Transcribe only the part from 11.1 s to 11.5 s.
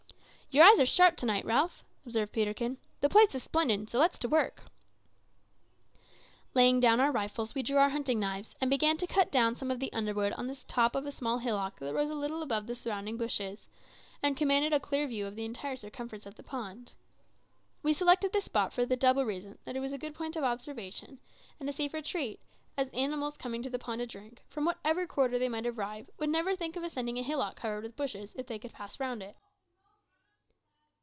small